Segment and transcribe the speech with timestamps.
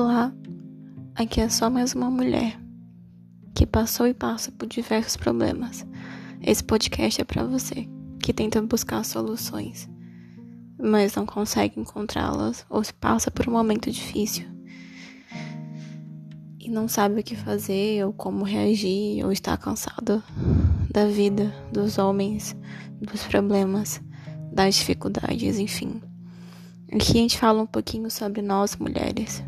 [0.00, 0.32] Olá,
[1.12, 2.56] aqui é só mais uma mulher
[3.52, 5.84] que passou e passa por diversos problemas.
[6.40, 7.88] Esse podcast é para você
[8.22, 9.90] que tenta buscar soluções,
[10.80, 14.46] mas não consegue encontrá-las ou se passa por um momento difícil
[16.60, 20.22] e não sabe o que fazer ou como reagir ou está cansado
[20.92, 22.54] da vida, dos homens,
[23.00, 24.00] dos problemas,
[24.52, 26.00] das dificuldades, enfim.
[26.92, 29.42] Aqui a gente fala um pouquinho sobre nós mulheres.